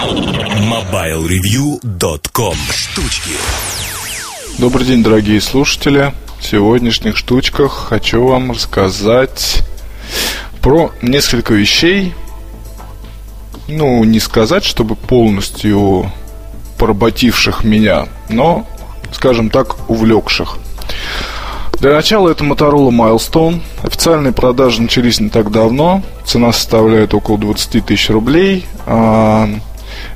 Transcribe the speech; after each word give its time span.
MobileReview.com 0.00 2.54
Штучки 2.72 3.32
Добрый 4.58 4.86
день, 4.86 5.02
дорогие 5.02 5.42
слушатели. 5.42 6.14
В 6.38 6.44
сегодняшних 6.44 7.18
штучках 7.18 7.88
хочу 7.90 8.24
вам 8.24 8.52
рассказать 8.52 9.62
про 10.62 10.90
несколько 11.02 11.52
вещей. 11.52 12.14
Ну, 13.68 14.02
не 14.04 14.20
сказать, 14.20 14.64
чтобы 14.64 14.96
полностью 14.96 16.10
поработивших 16.78 17.64
меня, 17.64 18.08
но, 18.30 18.66
скажем 19.12 19.50
так, 19.50 19.90
увлекших. 19.90 20.56
Для 21.78 21.92
начала 21.92 22.30
это 22.30 22.42
Motorola 22.42 22.88
Milestone. 22.88 23.60
Официальные 23.82 24.32
продажи 24.32 24.80
начались 24.80 25.20
не 25.20 25.28
так 25.28 25.50
давно. 25.50 26.02
Цена 26.24 26.52
составляет 26.52 27.12
около 27.12 27.36
20 27.36 27.84
тысяч 27.84 28.08
рублей. 28.08 28.64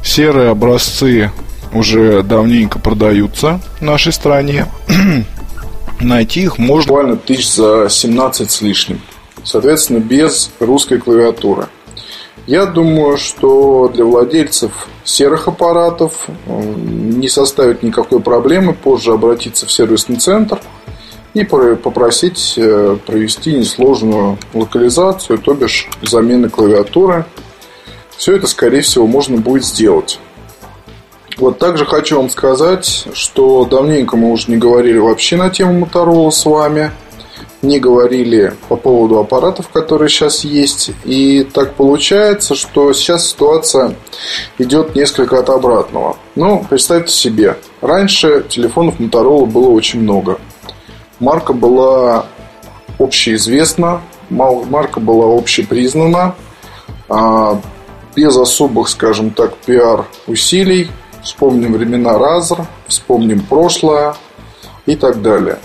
Серые 0.04 0.50
образцы 0.50 1.32
уже 1.72 2.22
давненько 2.22 2.78
продаются 2.78 3.60
в 3.78 3.82
нашей 3.82 4.12
стране. 4.12 4.66
Найти 6.00 6.42
их 6.42 6.58
можно 6.58 6.88
буквально 6.88 7.16
тысяч 7.16 7.52
за 7.52 7.88
17 7.88 8.50
с 8.50 8.60
лишним. 8.60 9.00
Соответственно, 9.42 9.98
без 9.98 10.50
русской 10.60 10.98
клавиатуры. 10.98 11.66
Я 12.46 12.66
думаю, 12.66 13.16
что 13.16 13.90
для 13.92 14.04
владельцев 14.04 14.88
серых 15.02 15.48
аппаратов 15.48 16.28
не 16.46 17.28
составит 17.28 17.82
никакой 17.82 18.20
проблемы 18.20 18.74
позже 18.74 19.12
обратиться 19.12 19.66
в 19.66 19.72
сервисный 19.72 20.16
центр– 20.16 20.60
и 21.34 21.42
попросить 21.42 22.54
э, 22.56 22.96
провести 23.04 23.54
несложную 23.54 24.38
локализацию, 24.54 25.38
то 25.38 25.54
бишь 25.54 25.88
замены 26.00 26.48
клавиатуры. 26.48 27.26
Все 28.16 28.36
это, 28.36 28.46
скорее 28.46 28.82
всего, 28.82 29.06
можно 29.06 29.38
будет 29.38 29.64
сделать. 29.64 30.18
Вот 31.36 31.58
также 31.58 31.84
хочу 31.84 32.16
вам 32.18 32.30
сказать, 32.30 33.06
что 33.12 33.64
давненько 33.64 34.16
мы 34.16 34.30
уже 34.30 34.50
не 34.50 34.56
говорили 34.56 34.98
вообще 34.98 35.36
на 35.36 35.50
тему 35.50 35.84
Motorola 35.84 36.30
с 36.30 36.44
вами, 36.44 36.92
не 37.60 37.80
говорили 37.80 38.54
по 38.68 38.76
поводу 38.76 39.18
аппаратов, 39.18 39.68
которые 39.68 40.08
сейчас 40.08 40.44
есть. 40.44 40.92
И 41.04 41.42
так 41.42 41.74
получается, 41.74 42.54
что 42.54 42.92
сейчас 42.92 43.30
ситуация 43.30 43.96
идет 44.58 44.94
несколько 44.94 45.40
от 45.40 45.48
обратного. 45.48 46.16
Ну, 46.36 46.64
представьте 46.68 47.12
себе, 47.12 47.56
раньше 47.80 48.44
телефонов 48.48 49.00
Motorola 49.00 49.46
было 49.46 49.70
очень 49.70 50.00
много– 50.00 50.38
Марка 51.20 51.52
была 51.52 52.26
общеизвестна, 52.98 54.00
марка 54.30 55.00
была 55.00 55.36
общепризнана, 55.36 56.34
а, 57.08 57.60
без 58.14 58.36
особых, 58.36 58.88
скажем 58.88 59.30
так, 59.30 59.56
пиар-усилий. 59.56 60.90
Вспомним 61.22 61.72
времена 61.72 62.18
Разр, 62.18 62.66
вспомним 62.86 63.40
прошлое 63.40 64.14
и 64.86 64.94
так 64.94 65.22
далее. 65.22 65.58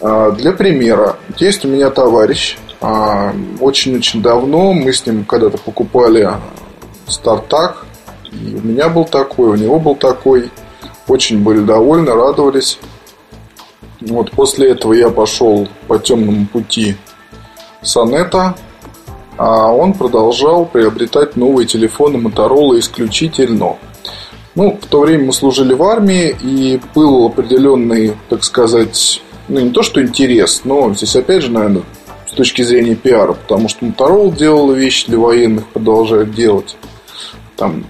А, 0.00 0.30
для 0.32 0.52
примера, 0.52 1.16
есть 1.38 1.64
у 1.64 1.68
меня 1.68 1.90
товарищ, 1.90 2.58
а, 2.80 3.34
очень-очень 3.60 4.22
давно 4.22 4.72
мы 4.72 4.92
с 4.92 5.04
ним 5.06 5.24
когда-то 5.24 5.58
покупали 5.58 6.30
стартак, 7.06 7.86
и 8.30 8.54
у 8.54 8.66
меня 8.66 8.88
был 8.88 9.04
такой, 9.04 9.48
у 9.48 9.54
него 9.54 9.80
был 9.80 9.96
такой, 9.96 10.50
очень 11.08 11.42
были 11.42 11.60
довольны, 11.60 12.12
радовались. 12.12 12.78
Вот 14.00 14.30
после 14.30 14.70
этого 14.70 14.92
я 14.92 15.08
пошел 15.08 15.66
по 15.88 15.98
темному 15.98 16.46
пути 16.46 16.96
Сонета, 17.82 18.54
он 19.38 19.92
продолжал 19.94 20.66
приобретать 20.66 21.36
новые 21.36 21.66
телефоны 21.66 22.16
Motorola 22.16 22.78
исключительно. 22.78 23.76
Ну, 24.54 24.78
в 24.80 24.86
то 24.86 25.00
время 25.00 25.26
мы 25.26 25.32
служили 25.32 25.72
в 25.72 25.82
армии, 25.84 26.36
и 26.42 26.80
был 26.94 27.26
определенный, 27.26 28.16
так 28.28 28.42
сказать, 28.42 29.22
ну, 29.46 29.60
не 29.60 29.70
то 29.70 29.82
что 29.82 30.02
интерес, 30.02 30.62
но 30.64 30.92
здесь 30.94 31.14
опять 31.14 31.42
же, 31.42 31.52
наверное, 31.52 31.82
с 32.26 32.32
точки 32.32 32.62
зрения 32.62 32.96
пиара, 32.96 33.34
потому 33.34 33.68
что 33.68 33.86
Motorola 33.86 34.36
делала 34.36 34.72
вещи 34.72 35.06
для 35.06 35.18
военных, 35.18 35.66
продолжает 35.68 36.34
делать. 36.34 36.76
Там 37.56 37.84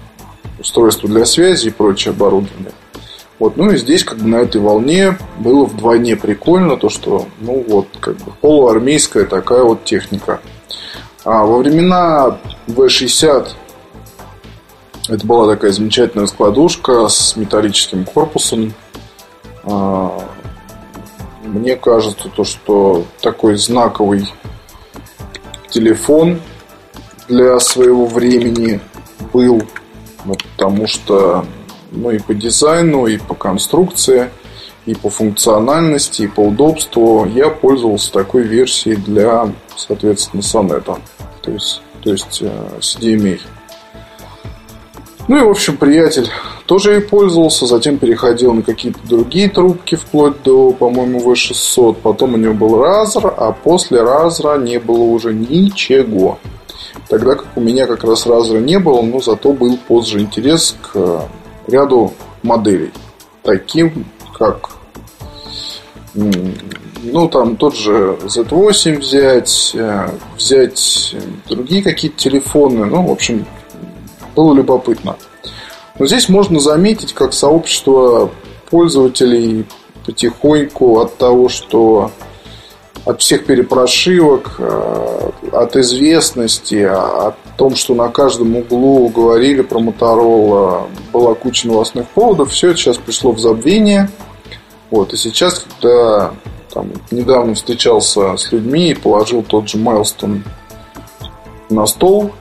устройства 0.59 1.09
для 1.09 1.25
связи 1.25 1.67
и 1.69 1.71
прочее 1.71 2.11
оборудование. 2.11 2.71
Вот, 3.39 3.55
ну 3.55 3.71
и 3.71 3.77
здесь 3.77 4.03
как 4.03 4.17
бы 4.19 4.27
на 4.27 4.35
этой 4.37 4.59
волне 4.59 5.17
было 5.39 5.65
вдвойне 5.65 6.17
прикольно 6.17 6.75
то, 6.75 6.89
что, 6.89 7.27
ну 7.39 7.63
вот, 7.67 7.87
как 7.99 8.17
бы 8.17 8.33
полуармейская 8.41 9.25
такая 9.25 9.63
вот 9.63 9.85
техника. 9.85 10.41
А 11.31 11.45
во 11.45 11.59
времена 11.59 12.39
V60 12.65 13.49
это 15.09 15.27
была 15.27 15.53
такая 15.53 15.71
замечательная 15.71 16.25
складушка 16.25 17.07
с 17.07 17.35
металлическим 17.35 18.03
корпусом. 18.03 18.73
А, 19.63 20.23
мне 21.43 21.75
кажется, 21.75 22.29
то, 22.29 22.43
что 22.43 23.05
такой 23.21 23.57
знаковый 23.57 24.27
телефон 25.69 26.41
для 27.27 27.59
своего 27.59 28.07
времени 28.07 28.79
был, 29.31 29.61
ну, 30.25 30.33
потому 30.57 30.87
что 30.87 31.45
ну 31.91 32.09
и 32.09 32.17
по 32.17 32.33
дизайну, 32.33 33.05
и 33.05 33.19
по 33.19 33.35
конструкции, 33.35 34.31
и 34.87 34.95
по 34.95 35.11
функциональности, 35.11 36.23
и 36.23 36.27
по 36.27 36.39
удобству. 36.39 37.25
Я 37.25 37.49
пользовался 37.49 38.11
такой 38.11 38.41
версией 38.41 38.95
для, 38.95 39.53
соответственно, 39.75 40.41
сонета. 40.41 40.97
То 41.49 41.53
есть, 41.53 41.81
то 42.03 42.11
есть 42.11 42.41
CDMA. 42.41 43.39
Ну 45.27 45.37
и, 45.37 45.41
в 45.41 45.49
общем, 45.49 45.77
приятель 45.77 46.27
тоже 46.65 46.97
и 46.97 47.01
пользовался, 47.01 47.65
затем 47.65 47.97
переходил 47.97 48.53
на 48.53 48.61
какие-то 48.61 48.99
другие 49.03 49.49
трубки, 49.49 49.95
вплоть 49.95 50.41
до, 50.43 50.71
по-моему, 50.71 51.19
V600. 51.19 51.97
Потом 52.01 52.35
у 52.35 52.37
него 52.37 52.53
был 52.53 52.83
Razer, 52.83 53.33
а 53.35 53.51
после 53.51 53.99
Razer 53.99 54.63
не 54.63 54.79
было 54.79 55.03
уже 55.03 55.33
ничего. 55.33 56.39
Тогда 57.07 57.35
как 57.35 57.47
у 57.55 57.61
меня 57.61 57.87
как 57.87 58.03
раз 58.03 58.27
Razer 58.27 58.59
не 58.59 58.79
было, 58.79 59.01
но 59.01 59.19
зато 59.19 59.53
был 59.53 59.77
позже 59.87 60.19
интерес 60.19 60.75
к 60.81 61.27
ряду 61.67 62.13
моделей, 62.43 62.91
таким 63.43 64.05
как 64.37 64.69
ну, 67.03 67.27
там 67.27 67.55
тот 67.55 67.75
же 67.75 68.17
Z8 68.23 68.99
взять, 68.99 69.71
э, 69.73 70.09
взять 70.37 71.15
другие 71.47 71.83
какие-то 71.83 72.17
телефоны. 72.17 72.85
Ну, 72.85 73.07
в 73.07 73.11
общем, 73.11 73.45
было 74.35 74.53
любопытно. 74.53 75.15
Но 75.97 76.05
здесь 76.05 76.29
можно 76.29 76.59
заметить, 76.59 77.13
как 77.13 77.33
сообщество 77.33 78.31
пользователей 78.69 79.65
потихоньку 80.05 80.99
от 80.99 81.17
того, 81.17 81.49
что 81.49 82.11
от 83.05 83.21
всех 83.21 83.45
перепрошивок, 83.45 84.55
э, 84.59 85.29
от 85.51 85.75
известности, 85.75 86.83
о 86.83 87.35
том, 87.57 87.75
что 87.75 87.95
на 87.95 88.09
каждом 88.09 88.55
углу 88.55 89.09
говорили 89.09 89.61
про 89.61 89.79
Моторола, 89.79 90.87
была 91.11 91.33
куча 91.33 91.67
новостных 91.67 92.07
поводов, 92.09 92.51
все 92.51 92.69
это 92.69 92.77
сейчас 92.77 92.97
пришло 92.97 93.31
в 93.31 93.39
забвение. 93.39 94.09
Вот, 94.91 95.13
и 95.13 95.17
сейчас, 95.17 95.65
когда 95.79 96.31
там, 96.73 96.91
недавно 97.11 97.53
встречался 97.53 98.37
с 98.37 98.51
людьми 98.51 98.91
и 98.91 98.95
положил 98.95 99.43
тот 99.43 99.67
же 99.67 99.77
Майлстон 99.77 100.43
на 101.69 101.85
стол, 101.85 102.31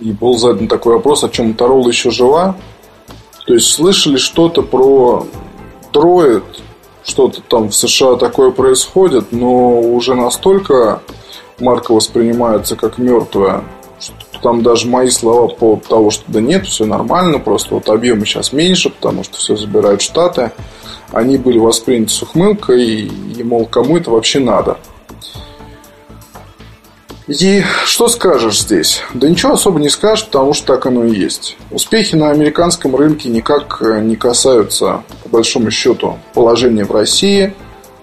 и 0.00 0.12
был 0.12 0.36
задан 0.38 0.68
такой 0.68 0.94
вопрос, 0.94 1.24
о 1.24 1.28
чем 1.28 1.48
Моторола 1.48 1.88
еще 1.88 2.10
жива. 2.10 2.56
То 3.46 3.54
есть 3.54 3.72
слышали 3.72 4.16
что-то 4.16 4.62
про 4.62 5.26
Троид, 5.92 6.44
что-то 7.04 7.40
там 7.42 7.68
в 7.68 7.74
США 7.74 8.16
такое 8.16 8.50
происходит, 8.50 9.32
но 9.32 9.80
уже 9.80 10.14
настолько 10.14 11.02
марка 11.58 11.92
воспринимается 11.92 12.76
как 12.76 12.98
мертвая, 12.98 13.64
что 13.98 14.14
там 14.42 14.62
даже 14.62 14.88
мои 14.88 15.10
слова 15.10 15.48
по 15.48 15.54
поводу 15.54 15.88
того, 15.88 16.10
что 16.10 16.24
да 16.28 16.40
нет, 16.40 16.66
все 16.66 16.84
нормально, 16.84 17.38
просто 17.38 17.74
вот 17.74 17.88
объемы 17.88 18.26
сейчас 18.26 18.52
меньше, 18.52 18.90
потому 18.90 19.24
что 19.24 19.38
все 19.38 19.56
забирают 19.56 20.02
Штаты, 20.02 20.52
они 21.12 21.38
были 21.38 21.58
восприняты 21.58 22.12
с 22.12 22.22
ухмылкой, 22.22 22.84
и, 22.84 23.06
и 23.38 23.42
мол, 23.42 23.66
кому 23.66 23.98
это 23.98 24.10
вообще 24.10 24.40
надо. 24.40 24.78
И 27.28 27.62
что 27.84 28.08
скажешь 28.08 28.60
здесь? 28.60 29.00
Да 29.14 29.28
ничего 29.28 29.52
особо 29.52 29.78
не 29.78 29.88
скажешь, 29.88 30.26
потому 30.26 30.54
что 30.54 30.74
так 30.74 30.86
оно 30.86 31.04
и 31.04 31.14
есть. 31.14 31.56
Успехи 31.70 32.16
на 32.16 32.30
американском 32.30 32.96
рынке 32.96 33.28
никак 33.28 33.80
э, 33.80 34.00
не 34.00 34.16
касаются, 34.16 35.04
по 35.22 35.28
большому 35.28 35.70
счету, 35.70 36.18
положения 36.34 36.84
в 36.84 36.90
России. 36.90 37.54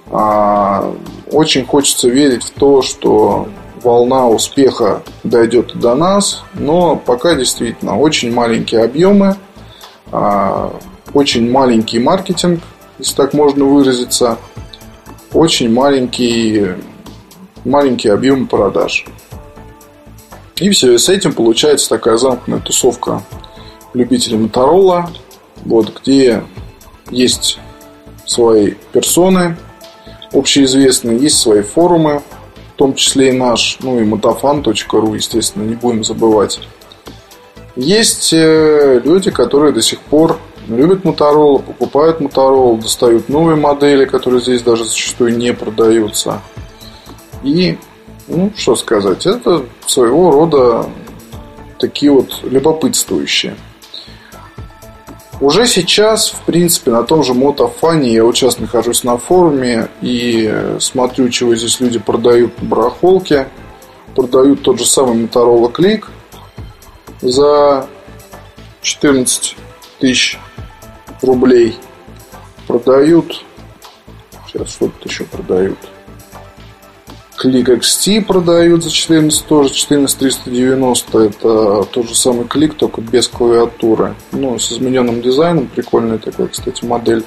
А, 0.09 0.91
очень 1.31 1.65
хочется 1.65 2.07
верить 2.07 2.43
в 2.43 2.51
то, 2.51 2.81
что 2.81 3.49
волна 3.83 4.27
успеха 4.27 5.03
дойдет 5.23 5.77
до 5.77 5.95
нас, 5.95 6.43
но 6.53 6.95
пока 6.95 7.35
действительно 7.35 7.99
очень 7.99 8.33
маленькие 8.33 8.83
объемы, 8.83 9.35
а, 10.11 10.73
очень 11.13 11.49
маленький 11.51 11.99
маркетинг, 11.99 12.61
если 12.99 13.15
так 13.15 13.33
можно 13.33 13.65
выразиться, 13.65 14.37
очень 15.33 15.71
маленький 15.71 16.75
маленький 17.65 18.09
объем 18.09 18.47
продаж. 18.47 19.05
И 20.57 20.69
все, 20.69 20.93
и 20.93 20.97
с 20.97 21.09
этим 21.09 21.33
получается 21.33 21.89
такая 21.89 22.17
замкнутая 22.17 22.61
тусовка 22.61 23.23
любители 23.93 24.37
Motorola, 24.37 25.09
вот, 25.65 25.99
где 26.01 26.43
есть 27.09 27.59
свои 28.25 28.73
персоны 28.91 29.57
общеизвестные, 30.31 31.17
есть 31.17 31.39
свои 31.39 31.61
форумы, 31.61 32.21
в 32.73 32.77
том 32.77 32.93
числе 32.93 33.29
и 33.29 33.31
наш, 33.31 33.77
ну 33.81 33.99
и 33.99 34.03
motofan.ru, 34.03 35.15
естественно, 35.15 35.63
не 35.63 35.75
будем 35.75 36.03
забывать. 36.03 36.59
Есть 37.75 38.31
э, 38.33 39.01
люди, 39.03 39.31
которые 39.31 39.73
до 39.73 39.81
сих 39.81 39.99
пор 40.01 40.39
любят 40.69 41.03
Motorola, 41.03 41.61
покупают 41.61 42.21
Motorola, 42.21 42.79
достают 42.79 43.29
новые 43.29 43.55
модели, 43.55 44.05
которые 44.05 44.41
здесь 44.41 44.61
даже 44.61 44.85
зачастую 44.85 45.37
не 45.37 45.53
продаются. 45.53 46.41
И, 47.43 47.77
ну, 48.27 48.51
что 48.55 48.75
сказать, 48.75 49.25
это 49.25 49.65
своего 49.85 50.31
рода 50.31 50.89
такие 51.79 52.11
вот 52.11 52.39
любопытствующие. 52.43 53.55
Уже 55.41 55.67
сейчас, 55.67 56.31
в 56.31 56.41
принципе, 56.41 56.91
на 56.91 57.03
том 57.03 57.23
же 57.23 57.33
мотофане 57.33 58.11
я 58.11 58.25
вот 58.25 58.35
сейчас 58.35 58.59
нахожусь 58.59 59.05
на 59.05 59.17
форуме 59.17 59.87
и 60.01 60.75
смотрю, 60.81 61.29
чего 61.29 61.55
здесь 61.55 61.79
люди 61.79 61.97
продают 61.97 62.61
на 62.61 62.67
барахолке. 62.67 63.47
Продают 64.15 64.63
тот 64.63 64.79
же 64.79 64.85
самый 64.85 65.23
Motorola 65.23 65.71
Click 65.71 66.05
за 67.21 67.87
14 68.81 69.55
тысяч 69.99 70.37
рублей. 71.21 71.77
Продают... 72.67 73.43
Сейчас 74.47 74.69
что-то 74.69 75.07
еще 75.07 75.25
продают. 75.25 75.77
Клик 77.39 77.69
XT 77.69 78.25
продают 78.25 78.83
за 78.83 78.91
14 78.91 79.45
тоже, 79.45 79.69
14390. 79.69 81.19
Это 81.19 81.83
тот 81.83 82.09
же 82.09 82.15
самый 82.15 82.45
клик, 82.45 82.73
только 82.73 82.99
без 82.99 83.29
клавиатуры. 83.29 84.13
Ну, 84.33 84.59
с 84.59 84.73
измененным 84.73 85.21
дизайном. 85.21 85.67
Прикольная 85.67 86.17
такая, 86.17 86.47
кстати, 86.47 86.83
модель. 86.83 87.23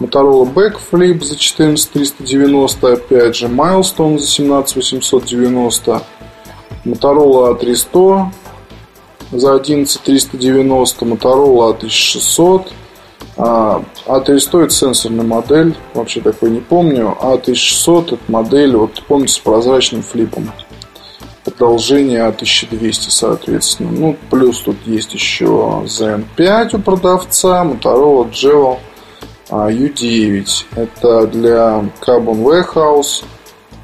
Motorola 0.00 0.50
Backflip 0.50 1.22
за 1.22 1.36
14390. 1.36 2.92
Опять 2.94 3.36
же, 3.36 3.48
Milestone 3.48 4.18
за 4.18 4.26
17890. 4.26 6.02
Motorola 6.86 7.54
A300 7.54 8.26
за 9.32 9.54
11390. 9.54 11.04
Motorola 11.04 11.78
A1600. 11.78 12.68
А, 13.44 13.82
А300 14.06 14.64
это 14.64 14.70
сенсорная 14.72 15.24
модель, 15.24 15.74
вообще 15.94 16.20
такой 16.20 16.50
не 16.50 16.60
помню. 16.60 17.16
А1600 17.20 18.14
это 18.14 18.18
модель, 18.28 18.76
вот 18.76 19.02
помните, 19.08 19.34
с 19.34 19.38
прозрачным 19.38 20.02
флипом. 20.02 20.52
Продолжение 21.44 22.20
А1200, 22.20 23.10
соответственно. 23.10 23.90
Ну, 23.90 24.16
плюс 24.30 24.60
тут 24.60 24.76
есть 24.86 25.12
еще 25.12 25.82
ZN5 25.86 26.76
у 26.76 26.78
продавца, 26.78 27.64
Motorola 27.64 28.30
Geo 28.30 28.78
U9. 29.50 30.46
Это 30.76 31.26
для 31.26 31.84
Carbon 32.00 32.44
Warehouse. 32.44 33.24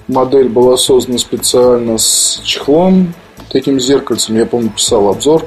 Модель 0.06 0.49
была 0.49 0.76
создана 0.76 1.19
специально 1.19 1.99
с 1.99 2.40
чехлом, 2.44 3.12
таким 3.50 3.81
зеркальцем. 3.81 4.37
Я 4.37 4.46
помню, 4.46 4.70
писал 4.70 5.08
обзор. 5.08 5.44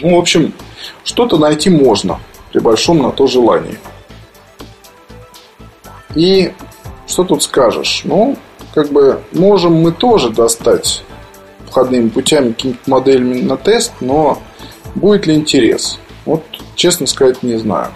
Ну, 0.00 0.16
в 0.16 0.18
общем, 0.18 0.54
что-то 1.04 1.36
найти 1.36 1.68
можно– 1.68 2.18
при 2.52 2.60
большом 2.60 2.98
на 2.98 3.10
то 3.10 3.26
желании. 3.26 3.78
И 6.14 6.52
что 7.06 7.24
тут 7.24 7.42
скажешь? 7.42 8.02
Ну, 8.04 8.36
как 8.74 8.90
бы 8.90 9.20
можем 9.32 9.74
мы 9.74 9.92
тоже 9.92 10.30
достать 10.30 11.02
входными 11.68 12.08
путями 12.08 12.52
какими-то 12.52 12.90
моделями 12.90 13.40
на 13.42 13.56
тест, 13.56 13.92
но 14.00 14.38
будет 14.94 15.26
ли 15.26 15.34
интерес? 15.34 15.98
Вот, 16.24 16.42
честно 16.74 17.06
сказать, 17.06 17.42
не 17.42 17.56
знаю. 17.56 17.88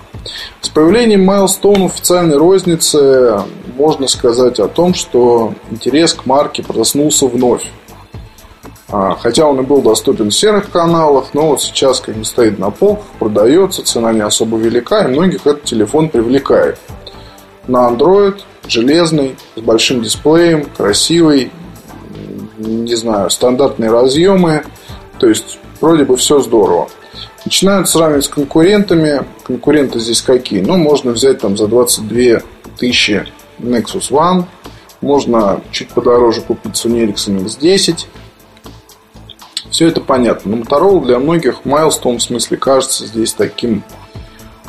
С 0.60 0.68
появлением 0.68 1.28
Milestone 1.28 1.86
официальной 1.86 2.36
розницы 2.36 3.40
можно 3.76 4.08
сказать 4.08 4.58
о 4.58 4.68
том, 4.68 4.94
что 4.94 5.54
интерес 5.70 6.14
к 6.14 6.26
марке 6.26 6.62
проснулся 6.62 7.26
вновь. 7.26 7.70
А, 8.90 9.16
хотя 9.16 9.46
он 9.46 9.60
и 9.60 9.62
был 9.62 9.80
доступен 9.80 10.30
в 10.30 10.34
серых 10.34 10.70
каналах, 10.70 11.32
но 11.32 11.48
вот 11.48 11.62
сейчас 11.62 12.00
как 12.00 12.16
бы 12.16 12.24
стоит 12.24 12.58
на 12.58 12.70
полках, 12.70 13.06
продается, 13.18 13.84
цена 13.84 14.12
не 14.12 14.20
особо 14.20 14.58
велика, 14.58 15.04
и 15.04 15.08
многих 15.08 15.46
этот 15.46 15.64
телефон 15.64 16.08
привлекает. 16.08 16.78
На 17.66 17.88
Android, 17.88 18.40
железный, 18.66 19.36
с 19.56 19.60
большим 19.60 20.02
дисплеем, 20.02 20.66
красивый, 20.76 21.50
не 22.58 22.94
знаю, 22.94 23.30
стандартные 23.30 23.90
разъемы, 23.90 24.64
то 25.18 25.28
есть 25.28 25.58
вроде 25.80 26.04
бы 26.04 26.16
все 26.16 26.40
здорово. 26.40 26.88
Начинают 27.44 27.88
сравнивать 27.88 28.24
с 28.24 28.28
конкурентами. 28.28 29.22
Конкуренты 29.44 30.00
здесь 30.00 30.22
какие? 30.22 30.60
Ну, 30.60 30.78
можно 30.78 31.12
взять 31.12 31.40
там 31.40 31.56
за 31.58 31.68
22 31.68 32.40
тысячи 32.78 33.26
Nexus 33.58 34.10
One. 34.10 34.44
Можно 35.02 35.60
чуть 35.70 35.90
подороже 35.90 36.40
купить 36.40 36.72
Sony 36.72 37.06
Ericsson 37.06 37.44
X10. 37.44 38.06
Все 39.74 39.88
это 39.88 40.00
понятно. 40.00 40.54
Но 40.54 40.62
Motorola 40.62 41.04
для 41.04 41.18
многих 41.18 41.62
Milestone 41.64 42.18
в 42.18 42.22
смысле 42.22 42.58
кажется 42.58 43.06
здесь 43.06 43.32
таким, 43.32 43.82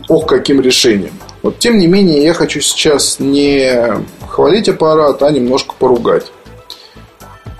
ох, 0.09 0.25
каким 0.25 0.59
решением. 0.59 1.13
Вот 1.43 1.59
тем 1.59 1.77
не 1.77 1.85
менее, 1.85 2.23
я 2.23 2.33
хочу 2.33 2.59
сейчас 2.59 3.19
не 3.19 4.01
хвалить 4.27 4.67
аппарат, 4.67 5.21
а 5.21 5.29
немножко 5.29 5.75
поругать. 5.77 6.31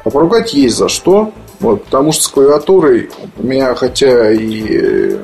А 0.03 0.09
поругать 0.09 0.55
есть 0.55 0.75
за 0.75 0.89
что. 0.89 1.33
Вот, 1.59 1.83
потому 1.83 2.13
что 2.13 2.23
с 2.23 2.27
клавиатурой 2.29 3.11
у 3.37 3.45
меня, 3.45 3.75
хотя 3.75 4.31
и 4.31 5.15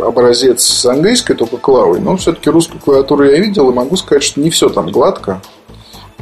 образец 0.00 0.64
с 0.64 0.84
английской, 0.84 1.34
только 1.34 1.58
клавой, 1.58 2.00
но 2.00 2.16
все-таки 2.16 2.50
русскую 2.50 2.80
клавиатуру 2.80 3.22
я 3.22 3.38
видел 3.38 3.70
и 3.70 3.72
могу 3.72 3.96
сказать, 3.96 4.24
что 4.24 4.40
не 4.40 4.50
все 4.50 4.68
там 4.68 4.90
гладко. 4.90 5.40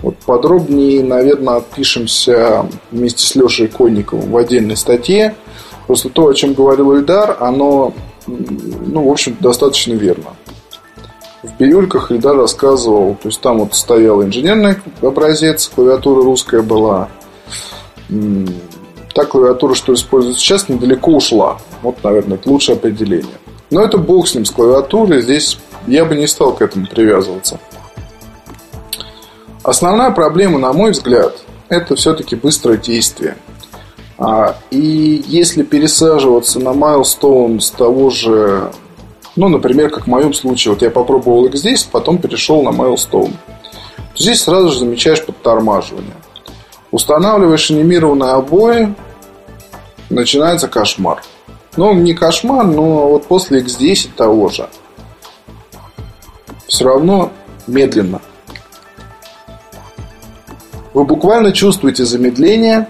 Вот 0.02 0.16
подробнее, 0.18 1.02
наверное, 1.02 1.56
отпишемся 1.56 2.68
вместе 2.90 3.24
с 3.24 3.34
Лешей 3.34 3.68
Конниковым 3.68 4.30
в 4.30 4.36
отдельной 4.36 4.76
статье. 4.76 5.34
Просто 5.86 6.08
то, 6.08 6.28
о 6.28 6.34
чем 6.34 6.54
говорил 6.54 6.94
Ильдар, 6.94 7.36
оно, 7.40 7.94
ну, 8.26 9.08
в 9.08 9.10
общем 9.10 9.36
достаточно 9.40 9.92
верно. 9.92 10.30
В 11.42 11.56
бирюльках 11.58 12.10
Ильдар 12.10 12.36
рассказывал, 12.36 13.14
то 13.14 13.28
есть 13.28 13.40
там 13.40 13.60
вот 13.60 13.74
стоял 13.74 14.22
инженерный 14.22 14.76
образец, 15.00 15.70
клавиатура 15.72 16.24
русская 16.24 16.62
была. 16.62 17.08
Та 19.14 19.24
клавиатура, 19.24 19.74
что 19.74 19.94
используется 19.94 20.40
сейчас, 20.40 20.68
недалеко 20.68 21.12
ушла. 21.12 21.58
Вот, 21.82 22.02
наверное, 22.02 22.36
это 22.36 22.50
лучшее 22.50 22.76
определение. 22.76 23.38
Но 23.70 23.82
это 23.82 23.98
бог 23.98 24.28
с 24.28 24.34
ним, 24.34 24.44
с 24.44 24.50
клавиатурой. 24.50 25.22
Здесь 25.22 25.58
я 25.86 26.04
бы 26.04 26.16
не 26.16 26.26
стал 26.26 26.52
к 26.52 26.62
этому 26.62 26.86
привязываться. 26.86 27.60
Основная 29.62 30.10
проблема, 30.10 30.58
на 30.58 30.72
мой 30.72 30.90
взгляд, 30.90 31.38
это 31.68 31.96
все-таки 31.96 32.36
быстрое 32.36 32.76
действие. 32.76 33.36
А, 34.18 34.56
и 34.70 35.22
если 35.26 35.62
пересаживаться 35.62 36.58
на 36.58 36.70
Milestone 36.70 37.60
с 37.60 37.70
того 37.70 38.10
же, 38.10 38.70
ну, 39.36 39.48
например, 39.48 39.90
как 39.90 40.04
в 40.04 40.10
моем 40.10 40.32
случае, 40.32 40.72
вот 40.72 40.82
я 40.82 40.90
попробовал 40.90 41.46
X10, 41.48 41.88
потом 41.92 42.18
перешел 42.18 42.62
на 42.62 42.70
Milestone, 42.70 43.32
здесь 44.16 44.42
сразу 44.42 44.70
же 44.70 44.80
замечаешь 44.80 45.24
подтормаживание. 45.24 46.14
Устанавливаешь 46.90 47.70
анимированные 47.70 48.30
обои, 48.30 48.94
начинается 50.08 50.68
кошмар. 50.68 51.22
Ну, 51.76 51.92
не 51.92 52.14
кошмар, 52.14 52.66
но 52.66 53.08
вот 53.08 53.26
после 53.26 53.60
X10 53.60 54.10
того 54.16 54.48
же. 54.48 54.68
Все 56.66 56.84
равно 56.84 57.32
медленно. 57.66 58.22
Вы 60.94 61.04
буквально 61.04 61.52
чувствуете 61.52 62.06
замедление. 62.06 62.88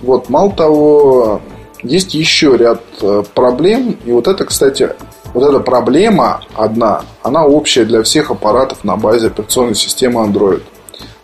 Вот, 0.00 0.28
мало 0.28 0.52
того, 0.52 1.40
есть 1.82 2.14
еще 2.14 2.56
ряд 2.56 2.82
э, 3.02 3.22
проблем. 3.34 3.96
И 4.04 4.12
вот 4.12 4.28
это, 4.28 4.44
кстати, 4.44 4.90
вот 5.34 5.48
эта 5.48 5.60
проблема 5.60 6.42
одна, 6.54 7.02
она 7.22 7.44
общая 7.44 7.84
для 7.84 8.02
всех 8.02 8.30
аппаратов 8.30 8.84
на 8.84 8.96
базе 8.96 9.28
операционной 9.28 9.74
системы 9.74 10.24
Android. 10.24 10.62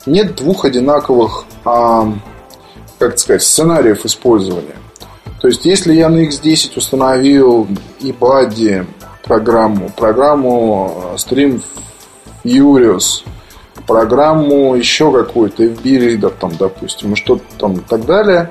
Нет 0.07 0.37
двух 0.37 0.64
одинаковых, 0.64 1.45
а, 1.64 2.12
как 2.99 3.19
сказать, 3.19 3.43
сценариев 3.43 4.04
использования. 4.04 4.76
То 5.40 5.49
есть, 5.49 5.64
если 5.64 5.95
я 5.95 6.09
на 6.09 6.26
X10 6.26 6.76
установил 6.76 7.66
и 8.00 8.11
eBuddy 8.11 8.87
программу, 9.23 9.90
программу 9.90 11.12
э, 11.12 11.16
Stream 11.16 11.62
Furious, 12.45 13.25
программу 13.87 14.75
еще 14.75 15.12
какую-то, 15.12 15.64
FB 15.64 15.83
Reader 15.83 16.35
там, 16.38 16.52
допустим, 16.59 17.14
и 17.14 17.16
что-то 17.16 17.45
там 17.59 17.75
и 17.75 17.81
так 17.81 18.04
далее, 18.04 18.50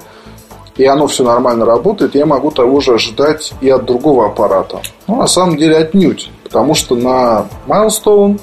и 0.78 0.86
оно 0.86 1.08
все 1.08 1.24
нормально 1.24 1.66
работает, 1.66 2.16
я 2.16 2.26
могу 2.26 2.52
того 2.52 2.80
же 2.80 2.94
ожидать 2.96 3.54
и 3.62 3.70
от 3.70 3.86
другого 3.86 4.28
аппарата. 4.28 4.82
Но 5.08 5.18
на 5.18 5.28
самом 5.28 5.58
деле 5.58 5.78
отнюдь, 5.78 6.32
потому 6.44 6.74
что 6.76 6.96
на 6.96 7.48
Milestone, 7.68 8.40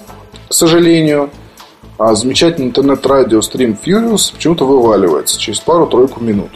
к 0.48 0.52
сожалению, 0.52 1.30
а 1.98 2.14
замечательный 2.14 2.68
интернет-радио 2.68 3.40
Stream 3.40 3.76
Furious 3.84 4.32
почему-то 4.32 4.64
вываливается 4.64 5.38
через 5.38 5.60
пару-тройку 5.60 6.20
минут. 6.20 6.50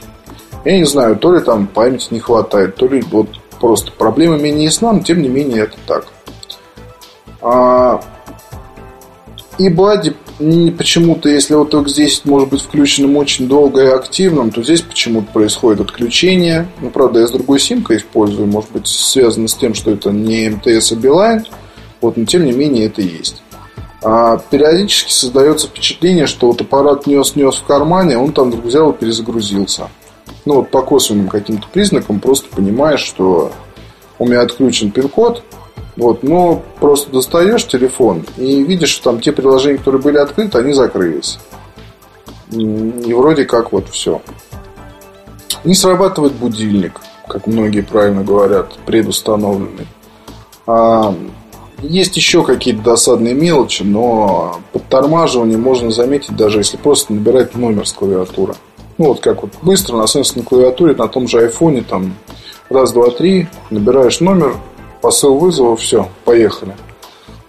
Я 0.64 0.78
не 0.78 0.85
знаю, 0.85 1.16
то 1.16 1.35
ли 1.35 1.40
там 1.40 1.66
памяти 1.66 2.09
не 2.12 2.21
хватает, 2.21 2.76
то 2.76 2.87
ли 2.87 3.02
вот 3.02 3.28
просто 3.61 3.93
проблема 3.93 4.38
менее 4.38 4.64
ясна, 4.64 4.93
но 4.93 5.00
тем 5.00 5.21
не 5.21 5.28
менее 5.28 5.64
это 5.64 5.76
так. 5.87 6.07
А, 7.43 8.00
и 9.59 9.69
Бади 9.69 10.16
почему-то, 10.38 11.28
если 11.28 11.54
вот 11.54 11.72
X10 11.72 12.22
может 12.24 12.48
быть 12.48 12.62
включенным 12.62 13.16
очень 13.16 13.46
долго 13.46 13.82
и 13.82 13.86
активным, 13.88 14.50
то 14.50 14.62
здесь 14.62 14.80
почему-то 14.82 15.32
происходит 15.32 15.80
отключение. 15.80 16.68
Ну, 16.80 16.90
правда, 16.90 17.20
я 17.20 17.28
с 17.28 17.30
другой 17.30 17.60
симкой 17.60 17.98
использую, 17.98 18.48
может 18.48 18.70
быть, 18.72 18.88
связано 18.88 19.46
с 19.46 19.54
тем, 19.54 19.74
что 19.74 19.92
это 19.92 20.10
не 20.10 20.50
МТС, 20.50 20.92
а 20.92 20.96
Билайн. 20.96 21.46
Вот, 22.00 22.16
но 22.16 22.24
тем 22.24 22.44
не 22.44 22.52
менее 22.52 22.86
это 22.86 23.00
есть. 23.00 23.42
А 24.02 24.38
периодически 24.50 25.12
создается 25.12 25.68
впечатление, 25.68 26.26
что 26.26 26.48
вот 26.48 26.60
аппарат 26.60 27.06
нес-нес 27.06 27.56
в 27.56 27.64
кармане, 27.64 28.18
он 28.18 28.32
там 28.32 28.48
вдруг 28.48 28.66
взял 28.66 28.90
и 28.90 28.98
перезагрузился. 28.98 29.88
Ну, 30.44 30.56
вот 30.56 30.70
по 30.70 30.82
косвенным 30.82 31.28
каким-то 31.28 31.66
признакам 31.72 32.20
просто 32.20 32.48
понимаешь, 32.54 33.00
что 33.00 33.52
у 34.18 34.26
меня 34.26 34.42
отключен 34.42 34.90
пин-код, 34.90 35.42
вот, 35.96 36.22
но 36.22 36.62
просто 36.80 37.10
достаешь 37.12 37.66
телефон 37.66 38.24
и 38.36 38.62
видишь, 38.62 38.90
что 38.90 39.10
там 39.10 39.20
те 39.20 39.32
приложения, 39.32 39.78
которые 39.78 40.02
были 40.02 40.18
открыты, 40.18 40.58
они 40.58 40.72
закрылись. 40.72 41.38
И 42.50 43.12
вроде 43.12 43.44
как 43.44 43.72
вот 43.72 43.88
все. 43.88 44.20
Не 45.64 45.74
срабатывает 45.74 46.32
будильник, 46.32 47.00
как 47.28 47.46
многие 47.46 47.82
правильно 47.82 48.22
говорят, 48.22 48.76
предустановленный. 48.86 49.86
А, 50.66 51.14
есть 51.80 52.16
еще 52.16 52.42
какие-то 52.42 52.82
досадные 52.82 53.34
мелочи, 53.34 53.82
но 53.82 54.60
подтормаживание 54.72 55.58
можно 55.58 55.90
заметить, 55.90 56.36
даже 56.36 56.58
если 56.58 56.76
просто 56.76 57.12
набирать 57.12 57.54
номер 57.54 57.86
с 57.86 57.92
клавиатуры. 57.92 58.54
Ну, 58.98 59.06
вот 59.06 59.20
как 59.20 59.42
вот 59.42 59.52
быстро 59.62 59.96
на 59.96 60.06
сенсорной 60.06 60.44
клавиатуре 60.44 60.94
на 60.94 61.08
том 61.08 61.28
же 61.28 61.40
айфоне, 61.40 61.82
там, 61.82 62.14
раз, 62.68 62.92
два, 62.92 63.10
три, 63.10 63.48
набираешь 63.70 64.20
номер, 64.20 64.56
посыл 65.04 65.37
вызова, 65.37 65.76
все, 65.76 66.08
поехали. 66.25 66.75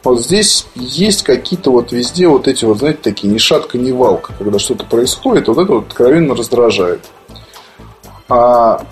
Вот 0.03 0.19
здесь 0.19 0.65
есть 0.75 1.23
какие-то 1.23 1.71
вот 1.71 1.93
везде 1.93 2.27
вот 2.27 2.49
эти 2.49 2.65
вот, 2.65 2.79
знаете, 2.79 2.99
такие 3.01 3.31
ни 3.31 3.37
шатка, 3.37 3.77
ни 3.77 3.93
валка. 3.93 4.33
Когда 4.37 4.59
что-то 4.59 4.83
происходит, 4.83 5.47
вот 5.47 5.59
это 5.59 5.71
вот 5.71 5.87
откровенно 5.87 6.35
раздражает. 6.35 6.99
А 8.27 8.85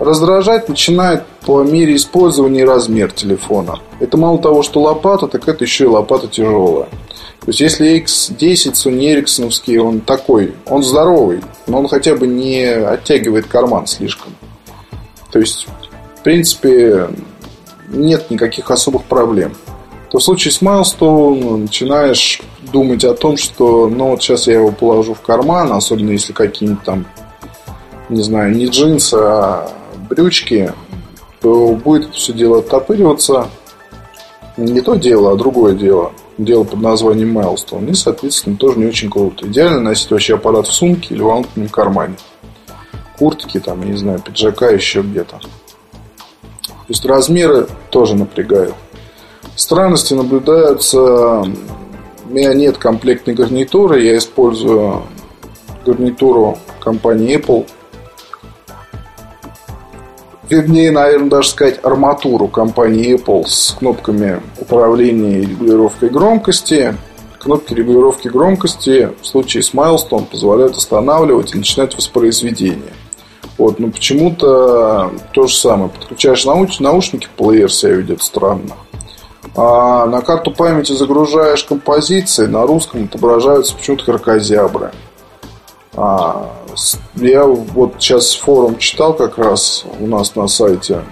раздражать 0.00 0.68
начинает 0.68 1.26
по 1.46 1.62
мере 1.62 1.94
использования 1.94 2.64
размер 2.64 3.12
телефона. 3.12 3.78
Это 4.00 4.16
мало 4.16 4.38
того, 4.38 4.64
что 4.64 4.82
лопата, 4.82 5.28
так 5.28 5.46
это 5.46 5.62
еще 5.62 5.84
и 5.84 5.86
лопата 5.86 6.26
тяжелая. 6.26 6.88
То 7.38 7.46
есть, 7.46 7.60
если 7.60 8.02
X10 8.02 8.72
Sony 8.72 9.14
Ericsson, 9.14 9.78
он 9.78 10.00
такой, 10.00 10.56
он 10.66 10.82
здоровый, 10.82 11.40
но 11.68 11.78
он 11.78 11.86
хотя 11.86 12.16
бы 12.16 12.26
не 12.26 12.64
оттягивает 12.64 13.46
карман 13.46 13.86
слишком. 13.86 14.34
То 15.30 15.38
есть, 15.38 15.68
в 16.16 16.22
принципе, 16.24 17.10
нет 17.90 18.30
никаких 18.30 18.70
особых 18.70 19.04
проблем. 19.04 19.54
То 20.10 20.18
в 20.18 20.22
случае 20.22 20.52
с 20.52 20.62
Milestone 20.62 21.56
начинаешь 21.56 22.40
думать 22.72 23.04
о 23.04 23.14
том, 23.14 23.36
что 23.36 23.88
ну 23.88 24.10
вот 24.10 24.22
сейчас 24.22 24.46
я 24.46 24.54
его 24.54 24.70
положу 24.70 25.14
в 25.14 25.20
карман, 25.20 25.72
особенно 25.72 26.10
если 26.10 26.32
какие-нибудь 26.32 26.82
там, 26.84 27.06
не 28.08 28.22
знаю, 28.22 28.54
не 28.54 28.66
джинсы, 28.66 29.14
а 29.14 29.70
брючки, 30.08 30.72
то 31.40 31.74
будет 31.74 32.14
все 32.14 32.32
дело 32.32 32.60
оттопыриваться. 32.60 33.48
Не 34.56 34.80
то 34.80 34.96
дело, 34.96 35.32
а 35.32 35.36
другое 35.36 35.74
дело. 35.74 36.12
Дело 36.36 36.64
под 36.64 36.80
названием 36.80 37.36
Milestone. 37.36 37.90
И, 37.90 37.94
соответственно, 37.94 38.56
тоже 38.56 38.78
не 38.78 38.86
очень 38.86 39.10
круто. 39.10 39.46
Идеально 39.46 39.80
носить 39.80 40.10
вообще 40.10 40.34
аппарат 40.34 40.66
в 40.66 40.72
сумке 40.72 41.14
или 41.14 41.22
в 41.22 41.28
внутреннем 41.28 41.68
кармане. 41.68 42.16
Куртки, 43.18 43.60
там, 43.60 43.82
я 43.82 43.88
не 43.88 43.96
знаю, 43.96 44.20
пиджака 44.20 44.68
еще 44.68 45.02
где-то. 45.02 45.40
То 46.88 46.92
есть 46.92 47.04
размеры 47.04 47.66
тоже 47.90 48.16
напрягают. 48.16 48.74
Странности 49.56 50.14
наблюдаются. 50.14 51.42
У 51.42 52.30
меня 52.30 52.54
нет 52.54 52.78
комплектной 52.78 53.34
гарнитуры. 53.34 54.02
Я 54.02 54.16
использую 54.16 55.02
гарнитуру 55.84 56.56
компании 56.80 57.36
Apple. 57.36 57.66
Вернее, 60.48 60.90
наверное, 60.90 61.28
даже 61.28 61.50
сказать 61.50 61.78
арматуру 61.82 62.48
компании 62.48 63.14
Apple 63.14 63.44
с 63.46 63.76
кнопками 63.78 64.40
управления 64.58 65.40
и 65.40 65.46
регулировкой 65.46 66.08
громкости. 66.08 66.96
Кнопки 67.38 67.74
регулировки 67.74 68.28
громкости 68.28 69.10
в 69.20 69.26
случае 69.26 69.62
с 69.62 69.74
Milestone 69.74 70.24
позволяют 70.24 70.74
останавливать 70.74 71.54
и 71.54 71.58
начинать 71.58 71.94
воспроизведение. 71.94 72.94
Вот, 73.58 73.80
но 73.80 73.90
почему-то 73.90 75.12
то 75.32 75.46
же 75.48 75.56
самое. 75.56 75.90
Подключаешь 75.90 76.44
науч, 76.44 76.78
наушники, 76.78 77.28
плеер 77.36 77.72
себя 77.72 77.94
ведет 77.94 78.22
странно. 78.22 78.76
А 79.56 80.06
на 80.06 80.22
карту 80.22 80.52
памяти 80.52 80.92
загружаешь 80.92 81.64
композиции, 81.64 82.46
на 82.46 82.64
русском 82.64 83.04
отображаются 83.04 83.74
почему-то 83.74 84.04
кракозябры. 84.04 84.92
А, 85.96 86.52
я 87.16 87.44
вот 87.44 87.96
сейчас 87.98 88.34
форум 88.34 88.78
читал 88.78 89.14
как 89.14 89.36
раз 89.36 89.84
у 89.98 90.06
нас 90.06 90.36
на 90.36 90.46
сайте. 90.46 91.02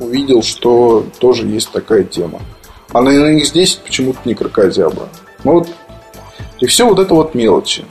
Увидел, 0.00 0.42
что 0.42 1.04
тоже 1.18 1.46
есть 1.46 1.70
такая 1.70 2.04
тема. 2.04 2.40
А 2.92 3.02
на 3.02 3.10
X10 3.10 3.80
почему-то 3.84 4.20
не 4.24 4.34
кракозябра. 4.34 5.08
Ну 5.42 5.52
вот, 5.52 5.68
и 6.60 6.66
все 6.66 6.88
вот 6.88 6.98
это 6.98 7.12
вот 7.12 7.34
мелочи. 7.34 7.84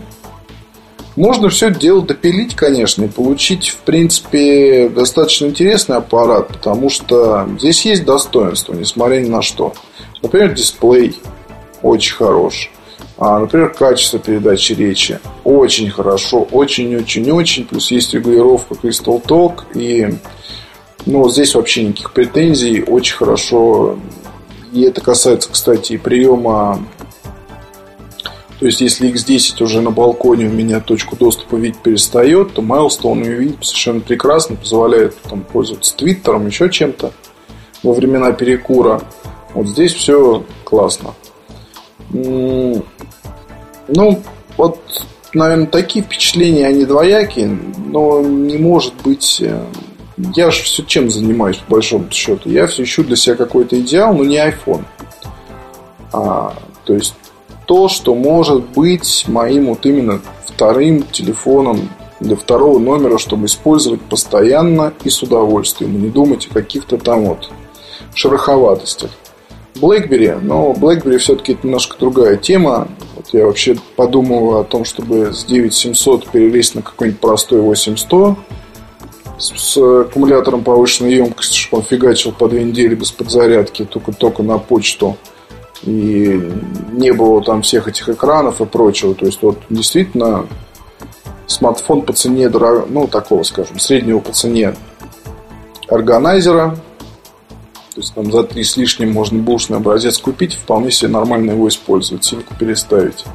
Можно 1.16 1.50
все 1.50 1.72
дело 1.72 2.02
допилить, 2.02 2.56
конечно, 2.56 3.04
и 3.04 3.08
получить, 3.08 3.70
в 3.70 3.78
принципе, 3.78 4.90
достаточно 4.90 5.46
интересный 5.46 5.98
аппарат, 5.98 6.48
потому 6.48 6.90
что 6.90 7.48
здесь 7.60 7.86
есть 7.86 8.04
достоинство, 8.04 8.74
несмотря 8.74 9.20
ни 9.20 9.30
на 9.30 9.42
что. 9.42 9.74
Например, 10.24 10.54
дисплей 10.54 11.20
очень 11.84 12.16
хорош. 12.16 12.72
А, 13.18 13.40
например, 13.40 13.70
качество 13.70 14.18
передачи 14.18 14.74
речи 14.74 15.20
очень 15.44 15.90
хорошо, 15.92 16.48
очень-очень-очень. 16.52 17.66
Плюс 17.66 17.92
есть 17.92 18.14
регулировка 18.14 18.74
Crystal 18.74 19.22
Talk. 19.24 19.66
И 19.76 20.16
ну, 21.06 21.30
здесь 21.30 21.54
вообще 21.54 21.84
никаких 21.84 22.12
претензий. 22.14 22.84
Очень 22.84 23.16
хорошо. 23.16 24.00
И 24.72 24.82
это 24.82 25.02
касается, 25.02 25.52
кстати, 25.52 25.94
и 25.94 25.98
приема 25.98 26.84
то 28.60 28.66
есть, 28.66 28.82
если 28.82 29.12
X10 29.12 29.64
уже 29.64 29.82
на 29.82 29.92
балконе 29.92 30.46
у 30.46 30.52
меня 30.52 30.80
точку 30.80 31.16
доступа 31.16 31.56
видеть 31.56 31.80
перестает, 31.80 32.54
то 32.54 32.62
Milestone 32.62 33.24
ее 33.26 33.36
видит 33.36 33.66
совершенно 33.66 34.00
прекрасно, 34.00 34.56
позволяет 34.56 35.16
там, 35.24 35.42
пользоваться 35.42 35.96
Твиттером, 35.98 36.48
еще 36.48 36.70
чем-то 36.70 37.12
во 37.82 37.94
времена 37.94 38.32
перекура. 38.32 39.02
Вот 39.54 39.68
здесь 39.68 39.94
все 39.94 40.46
классно. 40.64 41.14
Ну, 42.12 42.84
вот, 44.58 44.80
наверное, 45.34 45.68
такие 45.68 46.06
впечатления, 46.06 46.68
они 46.68 46.86
двоякие, 46.86 47.58
но 47.88 48.22
не 48.22 48.58
может 48.58 48.94
быть... 49.04 49.42
Э, 49.42 49.66
я 50.36 50.52
же 50.52 50.62
все 50.64 50.84
чем 50.84 51.10
занимаюсь, 51.10 51.58
по 51.58 51.72
большому 51.72 52.10
счету. 52.12 52.50
Я 52.50 52.68
все 52.68 52.84
ищу 52.84 53.04
для 53.04 53.16
себя 53.16 53.36
какой-то 53.36 53.80
идеал, 53.80 54.14
но 54.14 54.24
не 54.24 54.38
iPhone. 54.38 54.86
А, 56.12 56.56
то 56.86 56.94
есть 56.94 57.16
то, 57.66 57.88
что 57.88 58.16
может 58.16 58.64
быть 58.72 59.26
моим 59.28 59.68
вот 59.68 59.86
именно 59.86 60.22
вторым 60.46 61.04
телефоном 61.04 61.90
для 62.20 62.36
второго 62.36 62.80
номера, 62.80 63.18
чтобы 63.18 63.46
использовать 63.46 64.02
постоянно 64.02 64.94
и 65.04 65.10
с 65.10 65.22
удовольствием. 65.22 66.02
Не 66.02 66.10
думать 66.10 66.48
о 66.50 66.54
каких-то 66.54 66.98
там 66.98 67.26
вот 67.26 67.50
шероховатостях. 68.16 69.12
BlackBerry, 69.76 70.40
но 70.40 70.72
BlackBerry 70.74 71.18
все-таки 71.18 71.54
это 71.54 71.66
немножко 71.66 71.98
другая 72.00 72.38
тема. 72.38 72.88
Вот 73.16 73.30
я 73.34 73.46
вообще 73.46 73.76
подумал 73.96 74.58
о 74.58 74.64
том, 74.64 74.86
чтобы 74.86 75.34
с 75.34 75.46
9700 75.46 76.28
перелезть 76.28 76.76
на 76.76 76.82
какой-нибудь 76.82 77.20
простой 77.20 77.62
8100 77.62 78.38
с, 79.40 79.52
с 79.58 79.78
аккумулятором 79.78 80.64
повышенной 80.64 81.16
емкости, 81.16 81.58
чтобы 81.58 81.82
он 81.82 81.88
фигачил 81.88 82.32
по 82.32 82.48
две 82.48 82.64
недели 82.64 82.94
без 82.94 83.12
подзарядки, 83.12 83.84
только-только 83.84 84.44
на 84.44 84.60
почту 84.60 85.18
и 85.86 86.52
не 86.92 87.12
было 87.12 87.44
там 87.44 87.62
всех 87.62 87.88
этих 87.88 88.10
экранов 88.10 88.62
и 88.62 88.66
прочего. 88.66 89.14
То 89.16 89.26
есть 89.26 89.42
вот 89.42 89.58
действительно 89.70 90.48
смартфон 91.48 92.04
по 92.04 92.14
цене 92.14 92.50
дорого, 92.50 92.86
ну 92.90 93.08
такого, 93.08 93.44
скажем, 93.44 93.80
среднего 93.80 94.20
по 94.20 94.32
цене 94.32 94.76
органайзера. 95.88 96.78
То 97.94 98.02
есть 98.02 98.14
там 98.16 98.32
за 98.32 98.44
три 98.44 98.64
с 98.64 98.76
лишним 98.76 99.12
можно 99.12 99.38
бушный 99.40 99.78
образец 99.78 100.18
купить, 100.18 100.56
вполне 100.56 100.90
себе 100.90 101.12
нормально 101.12 101.52
его 101.52 101.68
использовать, 101.68 102.24
симку 102.24 102.56
переставить. 102.56 103.26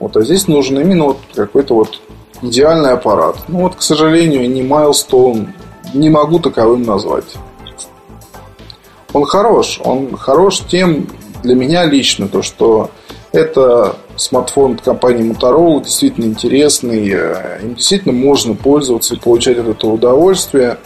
Вот, 0.00 0.16
а 0.16 0.22
здесь 0.22 0.48
нужен 0.48 0.80
именно 0.80 1.04
вот 1.04 1.18
какой-то 1.34 1.76
вот 1.76 2.00
идеальный 2.42 2.90
аппарат. 2.90 3.36
Ну 3.46 3.60
вот, 3.60 3.76
к 3.76 3.82
сожалению, 3.82 4.50
не 4.50 4.62
Milestone 4.62 5.48
не 5.94 6.10
могу 6.10 6.40
таковым 6.40 6.82
назвать. 6.82 7.36
Он 9.12 9.24
хорош, 9.24 9.80
он 9.84 10.16
хорош 10.16 10.62
тем, 10.68 11.06
для 11.42 11.54
меня 11.54 11.84
лично 11.84 12.28
то, 12.28 12.42
что 12.42 12.90
это 13.32 13.96
смартфон 14.16 14.74
от 14.74 14.82
компании 14.82 15.30
Motorola 15.30 15.82
действительно 15.82 16.26
интересный. 16.26 17.10
Э, 17.10 17.60
им 17.62 17.74
действительно 17.74 18.12
можно 18.12 18.54
пользоваться 18.54 19.14
и 19.14 19.18
получать 19.18 19.58
от 19.58 19.68
этого 19.68 19.92
удовольствие. 19.92 20.78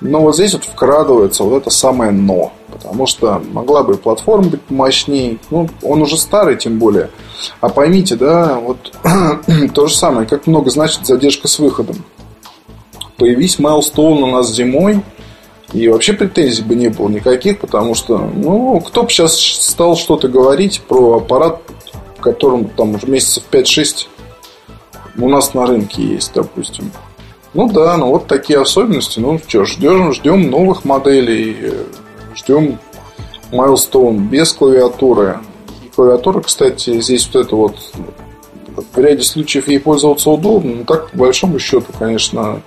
Но 0.00 0.20
вот 0.20 0.34
здесь 0.34 0.54
вот 0.54 0.64
вкрадывается 0.64 1.44
вот 1.44 1.60
это 1.60 1.70
самое 1.70 2.10
«но». 2.10 2.52
Потому 2.72 3.06
что 3.06 3.42
могла 3.52 3.82
бы 3.82 3.96
платформа 3.96 4.48
быть 4.48 4.70
мощнее. 4.70 5.38
Ну, 5.50 5.68
он 5.82 6.00
уже 6.00 6.16
старый, 6.16 6.56
тем 6.56 6.78
более. 6.78 7.10
А 7.60 7.68
поймите, 7.68 8.16
да, 8.16 8.58
вот 8.58 8.92
то 9.74 9.86
же 9.86 9.94
самое, 9.94 10.26
как 10.26 10.46
много 10.46 10.70
значит 10.70 11.04
задержка 11.04 11.48
с 11.48 11.58
выходом. 11.58 11.96
Появись 13.18 13.58
Milestone 13.58 14.22
у 14.22 14.26
нас 14.26 14.54
зимой, 14.54 15.02
и 15.72 15.88
вообще 15.88 16.12
претензий 16.12 16.62
бы 16.62 16.74
не 16.74 16.88
было 16.88 17.08
никаких, 17.08 17.60
потому 17.60 17.94
что, 17.94 18.18
ну, 18.18 18.80
кто 18.80 19.04
бы 19.04 19.10
сейчас 19.10 19.38
стал 19.38 19.96
что-то 19.96 20.28
говорить 20.28 20.82
про 20.82 21.18
аппарат, 21.18 21.62
которым 22.20 22.68
там 22.68 22.96
уже 22.96 23.06
месяцев 23.06 23.44
5-6 23.50 24.06
у 25.18 25.28
нас 25.28 25.54
на 25.54 25.66
рынке 25.66 26.02
есть, 26.02 26.32
допустим. 26.34 26.90
Ну 27.52 27.70
да, 27.70 27.96
ну 27.96 28.08
вот 28.08 28.26
такие 28.26 28.60
особенности. 28.60 29.18
Ну 29.18 29.40
что, 29.46 29.64
ждем, 29.64 30.12
ждем 30.12 30.50
новых 30.50 30.84
моделей, 30.84 31.74
ждем 32.34 32.78
Milestone 33.50 34.18
без 34.18 34.52
клавиатуры. 34.52 35.38
И 35.84 35.88
клавиатура, 35.88 36.40
кстати, 36.40 37.00
здесь 37.00 37.28
вот 37.32 37.44
это 37.44 37.56
вот 37.56 37.76
в 38.94 38.98
ряде 38.98 39.22
случаев 39.22 39.68
ей 39.68 39.80
пользоваться 39.80 40.30
удобно, 40.30 40.76
но 40.76 40.84
так, 40.84 41.10
по 41.10 41.18
большому 41.18 41.58
счету, 41.58 41.86
конечно, 41.98 42.62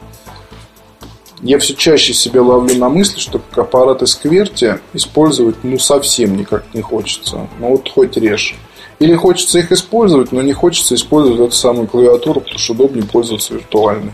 я 1.44 1.60
все 1.60 1.76
чаще 1.76 2.14
себя 2.14 2.42
ловлю 2.42 2.76
на 2.78 2.90
мысли, 2.90 3.20
что 3.20 3.42
аппараты 3.56 4.08
скверти 4.08 4.80
использовать 4.94 5.58
ну 5.64 5.78
совсем 5.78 6.38
никак 6.38 6.64
не 6.74 6.82
хочется. 6.82 7.48
Ну 7.60 7.72
вот 7.72 7.90
хоть 7.90 8.16
режь. 8.16 8.56
Или 9.00 9.16
хочется 9.16 9.60
их 9.60 9.72
использовать, 9.72 10.32
но 10.32 10.42
не 10.42 10.54
хочется 10.54 10.96
использовать 10.96 11.42
эту 11.42 11.56
самую 11.56 11.88
клавиатуру, 11.88 12.40
потому 12.40 12.58
что 12.58 12.74
удобнее 12.74 13.04
пользоваться 13.04 13.56
виртуальной. 13.56 14.14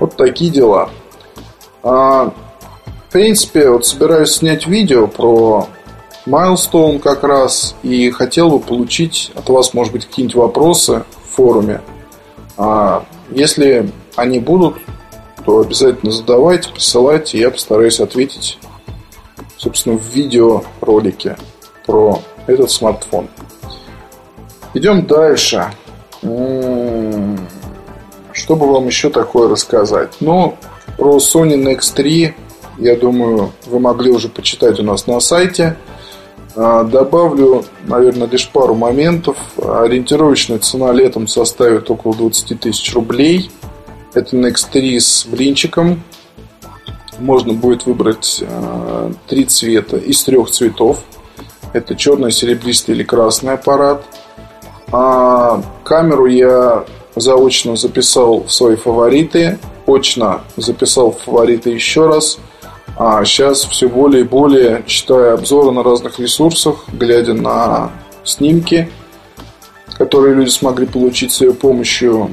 Вот 0.00 0.16
такие 0.16 0.50
дела. 0.50 0.90
А, 1.84 2.32
в 3.08 3.12
принципе, 3.12 3.70
вот 3.70 3.86
собираюсь 3.86 4.32
снять 4.32 4.66
видео 4.66 5.06
про 5.06 5.68
Milestone 6.26 6.98
как 6.98 7.22
раз 7.22 7.76
и 7.84 8.10
хотел 8.10 8.50
бы 8.50 8.58
получить 8.58 9.30
от 9.36 9.48
вас, 9.48 9.72
может 9.74 9.92
быть, 9.92 10.06
какие-нибудь 10.06 10.34
вопросы 10.34 11.04
в 11.22 11.36
форуме. 11.36 11.80
А, 12.56 13.04
если 13.30 13.92
они 14.16 14.40
будут, 14.40 14.78
то 15.48 15.60
обязательно 15.60 16.12
задавайте, 16.12 16.68
присылайте, 16.68 17.38
я 17.38 17.50
постараюсь 17.50 18.00
ответить, 18.00 18.58
собственно, 19.56 19.96
в 19.96 20.04
видеоролике 20.14 21.38
про 21.86 22.20
этот 22.46 22.70
смартфон. 22.70 23.30
Идем 24.74 25.06
дальше. 25.06 25.72
М-м-м. 26.22 27.38
Что 28.32 28.56
бы 28.56 28.70
вам 28.70 28.88
еще 28.88 29.08
такое 29.08 29.48
рассказать? 29.48 30.12
Ну, 30.20 30.58
про 30.98 31.16
Sony 31.16 31.54
Nex 31.54 31.94
3, 31.94 32.34
я 32.76 32.96
думаю, 32.96 33.52
вы 33.68 33.80
могли 33.80 34.10
уже 34.10 34.28
почитать 34.28 34.78
у 34.78 34.82
нас 34.82 35.06
на 35.06 35.18
сайте. 35.18 35.78
А, 36.56 36.84
добавлю, 36.84 37.64
наверное, 37.86 38.28
лишь 38.28 38.50
пару 38.50 38.74
моментов. 38.74 39.38
Ориентировочная 39.56 40.58
цена 40.58 40.92
летом 40.92 41.26
составит 41.26 41.90
около 41.90 42.14
20 42.14 42.60
тысяч 42.60 42.92
рублей. 42.92 43.50
Это 44.14 44.36
Nex 44.36 44.66
3 44.70 45.00
с 45.00 45.26
блинчиком. 45.26 46.02
Можно 47.18 47.52
будет 47.52 47.86
выбрать 47.86 48.42
э, 48.46 49.12
три 49.26 49.44
цвета 49.44 49.96
из 49.96 50.22
трех 50.22 50.50
цветов. 50.50 51.00
Это 51.72 51.94
черный, 51.94 52.32
серебристый 52.32 52.94
или 52.94 53.02
красный 53.02 53.54
аппарат. 53.54 54.04
А 54.92 55.62
камеру 55.84 56.26
я 56.26 56.84
заочно 57.14 57.76
записал 57.76 58.44
в 58.44 58.52
свои 58.52 58.76
фавориты. 58.76 59.58
Очно 59.86 60.42
записал 60.56 61.12
в 61.12 61.18
фавориты 61.18 61.70
еще 61.70 62.06
раз. 62.06 62.38
А 62.96 63.24
сейчас 63.24 63.64
все 63.64 63.88
более 63.88 64.22
и 64.22 64.26
более 64.26 64.82
читая 64.86 65.34
обзоры 65.34 65.70
на 65.70 65.82
разных 65.82 66.18
ресурсах, 66.18 66.84
глядя 66.92 67.32
на 67.32 67.92
снимки, 68.24 68.90
которые 69.96 70.34
люди 70.34 70.50
смогли 70.50 70.86
получить 70.86 71.32
с 71.32 71.40
ее 71.40 71.52
помощью. 71.52 72.30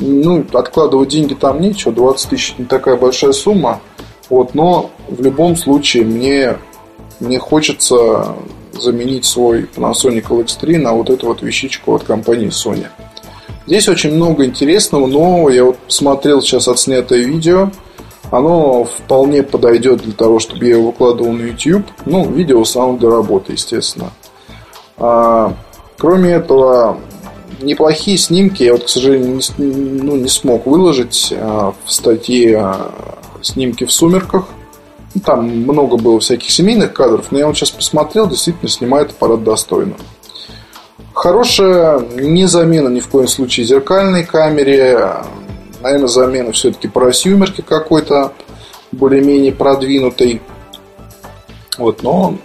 Ну, 0.00 0.44
откладывать 0.52 1.08
деньги 1.08 1.34
там 1.34 1.60
нечего, 1.60 1.92
20 1.92 2.30
тысяч 2.30 2.54
не 2.58 2.64
такая 2.64 2.96
большая 2.96 3.32
сумма. 3.32 3.80
Вот, 4.30 4.54
но 4.54 4.90
в 5.08 5.22
любом 5.22 5.56
случае 5.56 6.04
мне 6.04 6.58
мне 7.20 7.38
хочется 7.38 8.34
заменить 8.72 9.24
свой 9.24 9.62
Panasonic 9.62 10.28
LX3 10.28 10.78
на 10.78 10.92
вот 10.92 11.10
эту 11.10 11.26
вот 11.26 11.42
вещичку 11.42 11.94
от 11.94 12.04
компании 12.04 12.48
Sony. 12.48 12.86
Здесь 13.66 13.88
очень 13.88 14.14
много 14.14 14.44
интересного, 14.44 15.06
но 15.06 15.48
я 15.50 15.64
вот 15.64 15.78
посмотрел 15.78 16.40
сейчас 16.40 16.68
отснятое 16.68 17.24
видео. 17.24 17.70
Оно 18.30 18.84
вполне 18.84 19.42
подойдет 19.42 20.02
для 20.02 20.12
того, 20.12 20.38
чтобы 20.38 20.66
я 20.66 20.76
его 20.76 20.86
выкладывал 20.86 21.32
на 21.32 21.42
YouTube. 21.42 21.86
Ну, 22.04 22.30
видео 22.30 22.64
само 22.64 22.96
для 22.96 23.10
работы, 23.10 23.52
естественно. 23.52 24.10
А, 24.96 25.54
кроме 25.96 26.32
этого, 26.32 26.98
неплохие 27.60 28.18
снимки 28.18 28.62
я 28.62 28.72
вот, 28.72 28.84
к 28.84 28.88
сожалению, 28.88 29.40
не, 29.58 29.66
ну, 29.66 30.16
не 30.16 30.28
смог 30.28 30.66
выложить 30.66 31.32
а, 31.36 31.74
в 31.84 31.92
статье 31.92 32.58
а, 32.58 33.18
снимки 33.42 33.84
в 33.84 33.92
сумерках. 33.92 34.46
Ну, 35.14 35.20
там 35.20 35.48
много 35.48 35.96
было 35.96 36.20
всяких 36.20 36.50
семейных 36.50 36.92
кадров, 36.92 37.26
но 37.30 37.38
я 37.38 37.46
вот 37.46 37.56
сейчас 37.56 37.70
посмотрел, 37.70 38.28
действительно 38.28 38.68
снимает 38.68 39.10
аппарат 39.10 39.42
достойно. 39.42 39.94
Хорошая 41.14 41.98
не 41.98 42.46
замена 42.46 42.88
ни 42.88 43.00
в 43.00 43.08
коем 43.08 43.26
случае 43.26 43.66
зеркальной 43.66 44.24
камере. 44.24 45.16
Наверное, 45.82 46.08
замена 46.08 46.52
все-таки 46.52 46.88
просюмерки 46.88 47.60
какой-то 47.60 48.32
более-менее 48.92 49.52
продвинутой. 49.52 50.40
Вот, 51.76 52.02
но 52.02 52.36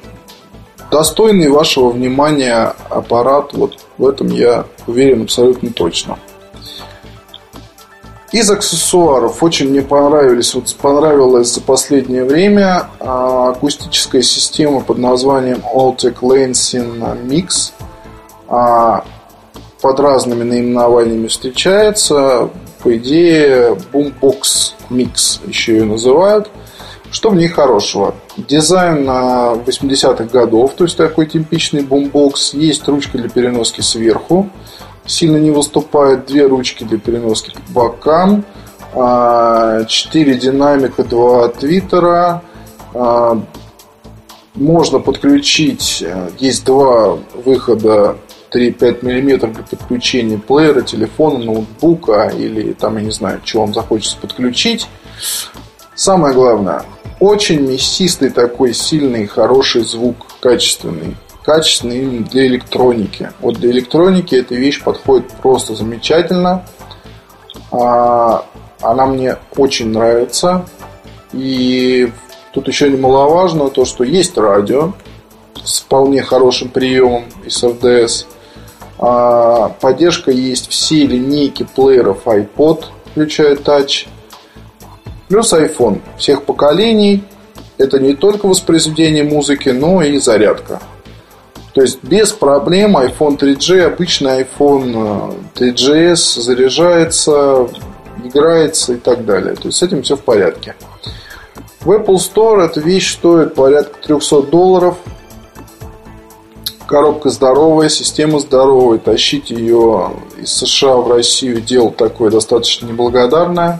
достойный 0.93 1.49
вашего 1.49 1.89
внимания 1.89 2.75
аппарат, 2.89 3.53
вот 3.53 3.79
в 3.97 4.08
этом 4.08 4.27
я 4.27 4.65
уверен 4.86 5.23
абсолютно 5.23 5.71
точно. 5.71 6.19
Из 8.32 8.49
аксессуаров 8.49 9.41
очень 9.43 9.69
мне 9.69 9.82
понравились, 9.82 10.53
вот 10.53 10.73
понравилась 10.75 11.53
за 11.53 11.62
последнее 11.62 12.25
время 12.25 12.88
а, 12.99 13.49
акустическая 13.49 14.21
система 14.21 14.82
под 14.82 14.99
названием 14.99 15.63
Altec 15.73 16.19
Lansing 16.21 17.27
Mix. 17.27 17.71
А, 18.47 19.03
под 19.82 19.99
разными 19.99 20.43
наименованиями 20.43 21.27
встречается. 21.27 22.49
По 22.84 22.95
идее, 22.97 23.77
Boombox 23.91 24.73
Mix 24.89 25.47
еще 25.47 25.73
ее 25.73 25.86
называют. 25.86 26.49
Что 27.13 27.30
в 27.30 27.36
ней 27.36 27.47
хорошего? 27.47 28.15
Дизайн 28.36 29.08
80-х 29.08 30.26
годов, 30.26 30.73
то 30.73 30.84
есть 30.84 30.97
такой 30.97 31.28
типичный 31.28 31.84
бумбокс. 31.84 32.54
Есть 32.54 32.86
ручка 32.89 33.17
для 33.17 33.30
переноски 33.30 33.80
сверху 33.80 34.49
сильно 35.06 35.38
не 35.38 35.52
выступает. 35.52 36.26
Две 36.26 36.47
ручки 36.47 36.84
для 36.84 36.97
переноски 36.97 37.52
по 37.52 37.89
бокам. 37.89 38.45
А, 38.93 39.86
четыре 39.86 40.36
динамика, 40.36 41.04
два 41.04 41.47
твиттера. 41.49 42.43
А, 42.93 43.41
можно 44.56 44.99
подключить, 44.99 46.04
э, 46.06 46.30
есть 46.38 46.63
два 46.63 47.17
выхода 47.43 48.17
3-5 48.52 49.02
мм 49.02 49.52
для 49.52 49.63
подключения 49.63 50.38
плеера, 50.38 50.82
телефона, 50.82 51.39
ноутбука 51.39 52.32
или 52.38 52.73
там, 52.73 52.97
я 52.97 53.04
не 53.04 53.12
знаю, 53.12 53.41
что 53.43 53.62
вам 53.62 53.73
захочется 53.73 54.15
подключить. 54.21 54.88
Самое 55.95 56.36
главное, 56.36 56.84
очень 57.23 57.62
мясистый 57.62 58.29
такой 58.29 58.73
сильный, 58.73 59.27
хороший 59.27 59.83
звук, 59.83 60.17
качественный 60.41 61.15
качественный 61.43 62.19
для 62.19 62.47
электроники. 62.47 63.31
Вот 63.41 63.55
для 63.55 63.71
электроники 63.71 64.36
эта 64.36 64.55
вещь 64.55 64.81
подходит 64.81 65.29
просто 65.41 65.75
замечательно. 65.75 66.65
А, 67.71 68.45
она 68.81 69.05
мне 69.05 69.38
очень 69.55 69.89
нравится. 69.89 70.65
И 71.33 72.12
тут 72.53 72.67
еще 72.67 72.89
немаловажно 72.89 73.69
то, 73.69 73.86
что 73.86 74.03
есть 74.03 74.38
радио 74.38 74.93
с 75.63 75.81
вполне 75.81 76.23
хорошим 76.23 76.69
приемом 76.69 77.25
из 77.45 77.62
FDS. 77.63 78.25
А, 78.99 79.69
поддержка 79.81 80.31
есть 80.31 80.69
все 80.69 81.05
линейки 81.05 81.67
плееров 81.75 82.25
iPod, 82.25 82.86
включая 83.12 83.55
Touch. 83.55 84.07
Плюс 85.33 85.51
iPhone 85.51 85.99
всех 86.15 86.43
поколений. 86.43 87.23
Это 87.79 87.97
не 87.97 88.13
только 88.13 88.45
воспроизведение 88.45 89.23
музыки, 89.23 89.69
но 89.69 90.03
и 90.03 90.19
зарядка. 90.19 90.79
То 91.73 91.81
есть 91.81 92.03
без 92.03 92.31
проблем 92.31 92.95
iPhone 92.95 93.39
3G, 93.39 93.81
обычный 93.81 94.43
iPhone 94.43 95.35
3GS 95.55 96.11
э, 96.11 96.15
заряжается, 96.39 97.67
играется 98.23 98.93
и 98.93 98.97
так 98.97 99.25
далее. 99.25 99.55
То 99.55 99.69
есть 99.69 99.79
с 99.79 99.81
этим 99.81 100.03
все 100.03 100.17
в 100.17 100.21
порядке. 100.21 100.75
В 101.79 101.89
Apple 101.89 102.17
Store 102.17 102.63
эта 102.63 102.79
вещь 102.79 103.13
стоит 103.13 103.55
порядка 103.55 103.97
300 104.03 104.43
долларов. 104.43 104.97
Коробка 106.85 107.31
здоровая, 107.31 107.89
система 107.89 108.37
здоровая. 108.37 108.99
Тащить 108.99 109.49
ее 109.49 110.11
из 110.37 110.53
США 110.53 110.97
в 110.97 111.11
Россию 111.11 111.59
дело 111.59 111.89
такое 111.89 112.29
достаточно 112.29 112.85
неблагодарное. 112.85 113.79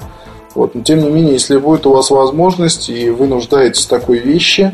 Вот. 0.56 0.76
Но 0.76 0.82
тем 0.82 1.02
не 1.02 1.10
менее, 1.10 1.34
если 1.34 1.58
будет 1.58 1.86
у 1.86 1.94
вас 1.94 2.12
возможность 2.12 2.90
и 2.90 3.10
вы 3.10 3.28
нуждаетесь 3.28 3.86
в 3.86 3.90
такой 3.90 4.20
вещи, 4.20 4.74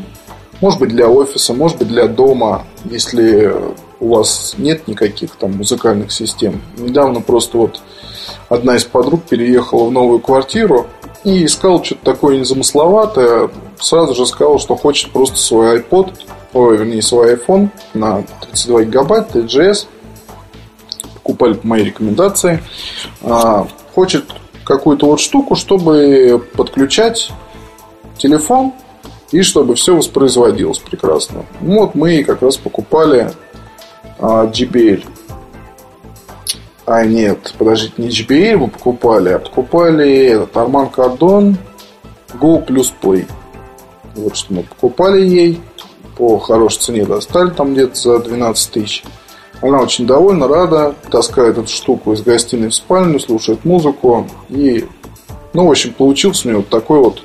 может 0.60 0.78
быть 0.78 0.90
для 0.90 1.08
офиса, 1.08 1.54
может 1.54 1.78
быть 1.78 1.88
для 1.88 2.06
дома, 2.06 2.64
если 2.84 3.54
у 3.98 4.14
вас 4.14 4.54
нет 4.58 4.88
никаких 4.88 5.36
там 5.36 5.52
музыкальных 5.52 6.12
систем. 6.12 6.60
Недавно 6.76 7.20
просто 7.20 7.58
вот 7.58 7.80
одна 8.48 8.76
из 8.76 8.84
подруг 8.84 9.22
переехала 9.24 9.84
в 9.84 9.92
новую 9.92 10.20
квартиру 10.20 10.86
и 11.24 11.44
искала 11.44 11.82
что-то 11.84 12.04
такое 12.04 12.38
незамысловатое. 12.38 13.50
Сразу 13.78 14.14
же 14.14 14.26
сказала, 14.26 14.58
что 14.58 14.76
хочет 14.76 15.12
просто 15.12 15.38
свой 15.38 15.78
iPod, 15.78 16.12
ой, 16.52 16.76
вернее, 16.76 17.02
свой 17.02 17.34
iPhone 17.34 17.68
на 17.94 18.24
32 18.42 18.84
гигабайта, 18.84 19.38
3GS. 19.38 19.86
Покупали 21.14 21.54
по 21.54 21.66
моей 21.66 21.84
рекомендации. 21.84 22.62
А, 23.22 23.66
хочет 23.94 24.24
какую-то 24.70 25.06
вот 25.06 25.20
штуку, 25.20 25.56
чтобы 25.56 26.40
подключать 26.56 27.32
телефон 28.16 28.72
и 29.32 29.42
чтобы 29.42 29.74
все 29.74 29.96
воспроизводилось 29.96 30.78
прекрасно. 30.78 31.44
Вот 31.60 31.96
мы 31.96 32.22
как 32.22 32.40
раз 32.42 32.56
покупали 32.56 33.32
а, 34.20 34.46
JBL. 34.46 35.04
А 36.86 37.04
нет, 37.04 37.52
подождите, 37.58 37.94
не 37.98 38.08
JBL 38.08 38.56
мы 38.58 38.68
покупали, 38.68 39.30
а 39.30 39.38
покупали 39.40 40.26
этот 40.26 40.54
Arman 40.54 40.92
Cardon 40.92 41.56
Go 42.40 42.64
Plus 42.64 42.92
Play. 43.02 43.26
Вот 44.14 44.36
что 44.36 44.54
мы 44.54 44.62
покупали 44.62 45.26
ей. 45.26 45.60
По 46.16 46.38
хорошей 46.38 46.80
цене 46.80 47.04
достали 47.06 47.50
там 47.50 47.72
где-то 47.72 47.94
за 47.94 48.18
12 48.20 48.72
тысяч. 48.72 49.04
Она 49.62 49.80
очень 49.80 50.06
довольна, 50.06 50.48
рада, 50.48 50.94
таскает 51.10 51.58
эту 51.58 51.68
штуку 51.68 52.12
из 52.12 52.22
гостиной 52.22 52.68
в 52.68 52.74
спальню, 52.74 53.20
слушает 53.20 53.64
музыку. 53.64 54.26
И, 54.48 54.86
ну, 55.52 55.66
в 55.66 55.70
общем, 55.70 55.92
получился 55.92 56.48
у 56.48 56.50
нее 56.50 56.58
вот 56.58 56.68
такой 56.68 57.00
вот 57.00 57.22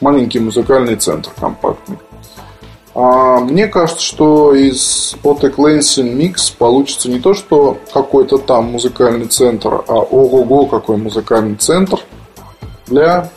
маленький 0.00 0.38
музыкальный 0.38 0.96
центр 0.96 1.30
компактный. 1.38 1.98
А 2.94 3.38
мне 3.40 3.68
кажется, 3.68 4.02
что 4.02 4.54
из 4.54 5.14
Botek 5.22 5.56
Lansing 5.56 6.16
Mix 6.16 6.52
получится 6.56 7.10
не 7.10 7.20
то, 7.20 7.34
что 7.34 7.78
какой-то 7.92 8.38
там 8.38 8.72
музыкальный 8.72 9.26
центр, 9.26 9.84
а 9.86 9.94
ого-го 10.00 10.66
какой 10.66 10.96
музыкальный 10.96 11.56
центр 11.56 12.00
для 12.86 13.30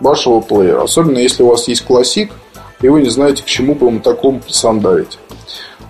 вашего 0.00 0.40
плеера. 0.40 0.82
Особенно 0.82 1.18
если 1.18 1.44
у 1.44 1.48
вас 1.48 1.68
есть 1.68 1.84
классик, 1.86 2.32
и 2.82 2.88
вы 2.88 3.00
не 3.00 3.08
знаете, 3.08 3.42
к 3.42 3.46
чему 3.46 3.74
бы 3.74 3.86
вам 3.86 4.00
такому 4.00 4.40
присандалить. 4.40 5.18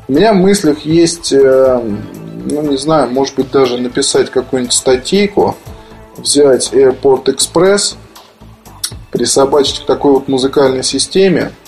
У 0.09 0.13
меня 0.13 0.33
в 0.33 0.37
мыслях 0.37 0.81
есть, 0.81 1.33
э, 1.33 1.81
ну 2.51 2.63
не 2.63 2.77
знаю, 2.77 3.11
может 3.11 3.35
быть 3.35 3.51
даже 3.51 3.79
написать 3.79 4.31
какую-нибудь 4.31 4.73
статейку, 4.75 5.57
взять 6.17 6.73
Airport 6.73 7.25
Express, 7.25 7.97
присобачить 9.11 9.81
к 9.81 9.87
такой 9.87 10.13
вот 10.13 10.29
музыкальной 10.29 10.85
системе– 10.85 11.53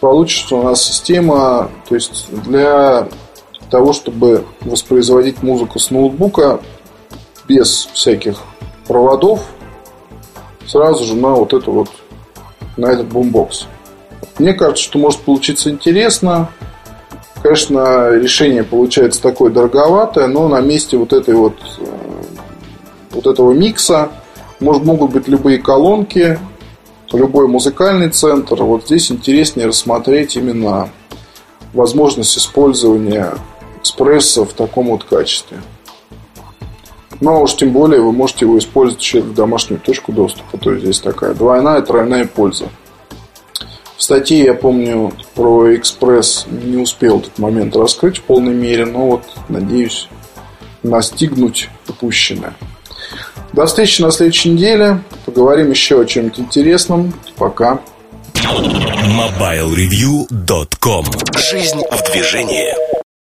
получится 0.00 0.56
у 0.56 0.62
нас 0.62 0.82
система, 0.82 1.70
то 1.88 1.94
есть 1.94 2.26
для 2.44 3.08
того, 3.70 3.92
чтобы 3.92 4.44
воспроизводить 4.60 5.42
музыку 5.42 5.78
с 5.78 5.90
ноутбука 5.90 6.60
без 7.48 7.88
всяких 7.92 8.38
проводов, 8.86 9.40
сразу 10.66 11.04
же 11.04 11.16
на 11.16 11.30
вот 11.30 11.52
это 11.52 11.70
вот, 11.70 11.88
на 12.76 12.86
этот 12.86 13.08
бумбокс. 13.08 13.66
Мне 14.38 14.52
кажется, 14.52 14.84
что 14.84 14.98
может 14.98 15.20
получиться 15.20 15.70
интересно. 15.70 16.50
Конечно, 17.46 18.10
решение 18.10 18.64
получается 18.64 19.22
такое 19.22 19.52
дороговатое, 19.52 20.26
но 20.26 20.48
на 20.48 20.60
месте 20.60 20.96
вот 20.96 21.12
этой 21.12 21.36
вот, 21.36 21.54
э, 21.78 21.84
вот 23.12 23.28
этого 23.28 23.52
микса 23.52 24.10
может, 24.58 24.82
могут 24.82 25.12
быть 25.12 25.28
любые 25.28 25.58
колонки, 25.58 26.40
любой 27.12 27.46
музыкальный 27.46 28.08
центр. 28.08 28.64
Вот 28.64 28.86
здесь 28.86 29.12
интереснее 29.12 29.68
рассмотреть 29.68 30.34
именно 30.34 30.88
возможность 31.72 32.36
использования 32.36 33.34
экспресса 33.78 34.44
в 34.44 34.52
таком 34.52 34.88
вот 34.88 35.04
качестве. 35.04 35.58
Ну, 37.20 37.30
а 37.30 37.38
уж 37.38 37.54
тем 37.54 37.70
более 37.70 38.00
вы 38.00 38.10
можете 38.10 38.44
его 38.44 38.58
использовать 38.58 39.08
в 39.14 39.34
домашнюю 39.34 39.80
точку 39.80 40.10
доступа. 40.10 40.58
То 40.58 40.72
есть 40.72 40.82
здесь 40.82 40.98
такая 40.98 41.32
двойная, 41.32 41.80
тройная 41.82 42.26
польза. 42.26 42.64
В 43.96 44.02
статье, 44.02 44.44
я 44.44 44.54
помню, 44.54 45.12
про 45.34 45.74
экспресс 45.74 46.46
не 46.48 46.76
успел 46.76 47.20
этот 47.20 47.38
момент 47.38 47.74
раскрыть 47.76 48.18
в 48.18 48.22
полной 48.22 48.54
мере, 48.54 48.84
но 48.84 49.06
вот 49.06 49.22
надеюсь 49.48 50.08
настигнуть 50.82 51.70
упущенное. 51.88 52.54
До 53.52 53.66
встречи 53.66 54.02
на 54.02 54.10
следующей 54.10 54.50
неделе. 54.50 55.00
Поговорим 55.24 55.70
еще 55.70 56.00
о 56.00 56.04
чем-нибудь 56.04 56.40
интересном. 56.40 57.14
Пока. 57.36 57.78
MobileReview.com 58.34 61.06
Жизнь 61.36 61.80
в 61.90 62.12
движении. 62.12 62.95